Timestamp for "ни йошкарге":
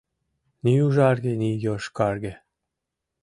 1.41-2.33